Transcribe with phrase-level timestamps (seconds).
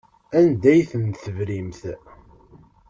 [0.37, 1.81] Anda ay ten-tebrimt?